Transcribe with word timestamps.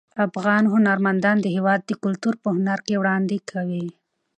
افغان 0.25 0.63
هنرمندان 0.73 1.37
د 1.41 1.45
هیواد 1.55 1.81
کلتور 2.03 2.33
په 2.43 2.49
هنر 2.55 2.79
کې 2.85 2.99
وړاندې 3.01 3.37
کوي. 3.51 3.87